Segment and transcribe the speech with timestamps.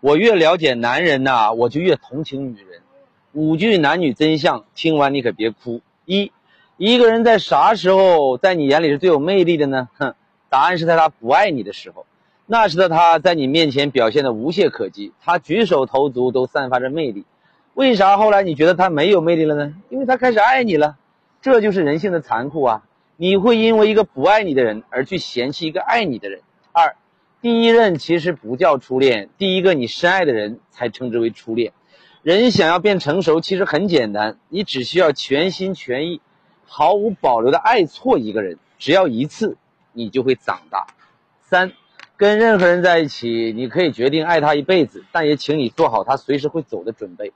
[0.00, 2.82] 我越了解男人呐，我就越同情女人。
[3.32, 5.80] 五句男女真相，听完你可别哭。
[6.04, 6.32] 一，
[6.76, 9.88] 一个人在啥时候在你眼里是最有魅力的呢？
[9.98, 10.14] 哼，
[10.48, 12.06] 答案是在他不爱你的时候，
[12.46, 17.24] 那时的他在你面前表现的无懈可击，他举手投足都散发着魅力。
[17.74, 19.74] 为啥后来你觉得他没有魅力了呢？
[19.88, 20.96] 因为他开始爱你了。
[21.40, 22.82] 这就是人性的残酷啊！
[23.16, 26.40] 你会因为一个不爱你的人而去嫌弃一个爱你的人。
[26.72, 26.96] 二。
[27.40, 31.72] 第一任其实不叫初恋，第一个你深爱的人才称之为初恋。
[32.22, 36.20] 人想要变成熟，其实很简单，你只需要全心全意、
[36.66, 39.56] 毫无保留的爱错一个人，只要一次，
[39.92, 40.88] 你就会长大。
[41.40, 41.72] 三，
[42.16, 47.32] 跟任何人在一起，你可以决定爱他一辈子，但也请你做好他随时会走的准备，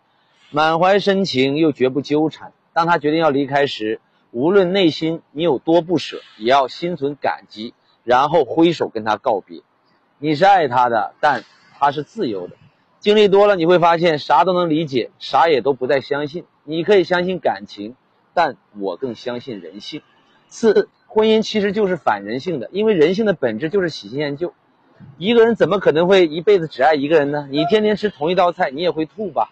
[0.51, 2.53] 满怀深情又绝不纠缠。
[2.73, 4.01] 当他决定要离开时，
[4.33, 9.62] 无论内心你有多不舍，也要心存感激，然后挥手跟他告别。
[10.25, 11.43] 你是爱他的，但
[11.77, 12.55] 他是自由的。
[13.01, 16.45] 经历多了，你会发现啥都能理解，啥也都不再相信。
[16.62, 17.97] 你可以相信感情，
[18.33, 20.00] 但我更相信人性。
[20.47, 24.55] 四，婚姻其实就是反人性的，因为人性的本质就是喜新厌旧。
[25.19, 27.48] 一个人怎么可能会一辈子只爱一个人呢？
[27.50, 29.50] 你天天吃同一道菜，你也会吐吧？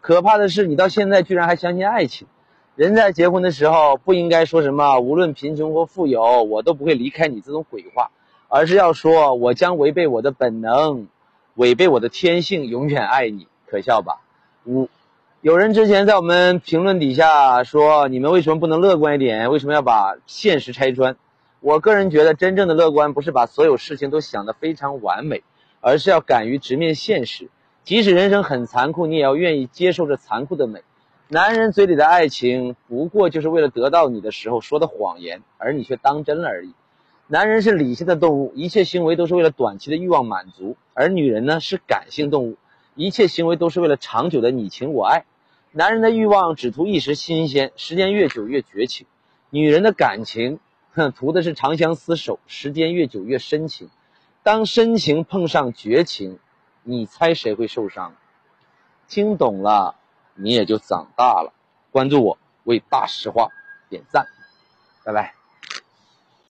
[0.00, 2.28] 可怕的是，你到现在居然还相信爱情。
[2.76, 8.12] 人在结婚的时候不应该说什么“无论贫穷或富有，我都不会离开你”这种鬼话。
[8.54, 11.08] 而是要说，我将违背我的本能，
[11.54, 14.20] 违背我的天性，永远爱你，可笑吧？
[14.66, 14.90] 五，
[15.40, 19.50] 有人之前在我们评论底下说，你们为什么不能乐观一点？
[19.50, 21.16] 为什么要把现实拆穿？
[21.60, 25.42] 我个人觉得，真正的乐观不是把所有事情都想得非常完美，
[25.80, 27.48] 而是要敢于直面现实，
[27.84, 30.82] 即使人生很残酷，你也要愿意接受这残酷的美。
[31.28, 36.74] 男人嘴里的爱情，不过就是为了得到你的时候说的谎言，而你却当真了而已。
[37.32, 42.58] 男人是理性的动物，一切行为都是为了短期的欲望满足；而女人呢是感性动物，
[42.94, 45.24] 一切行为都是为了长久的你情我爱。
[45.70, 49.06] 男人的欲望只图一时新鲜，时间越久越绝情；
[49.48, 50.60] 女人的感情，
[50.92, 53.88] 哼，图的是长相厮守，时间越久越深情。
[54.42, 56.38] 当深情碰上绝情，
[56.82, 58.14] 你猜谁会受伤？
[59.08, 59.94] 听懂了，
[60.34, 61.54] 你也就长大了。
[61.92, 63.48] 关注我，为大实话
[63.88, 64.26] 点赞，
[65.02, 65.41] 拜拜。